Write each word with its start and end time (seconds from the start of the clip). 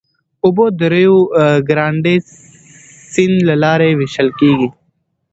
اوبه 0.45 0.65
د 0.79 0.81
ریو 0.93 1.15
ګرانډې 1.69 2.15
سیند 3.13 3.35
له 3.49 3.55
لارې 3.63 3.89
وېشل 3.99 4.29
کېږي. 4.39 4.69